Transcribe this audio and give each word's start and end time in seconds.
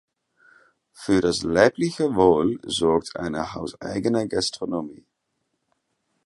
Für 0.93 1.21
das 1.21 1.43
leibliche 1.43 2.15
Wohl 2.15 2.59
sorgt 2.63 3.17
eine 3.17 3.53
hauseigene 3.53 4.27
Gastronomie. 4.27 5.05